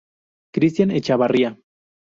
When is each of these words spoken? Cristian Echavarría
Cristian 0.51 0.89
Echavarría 0.89 1.55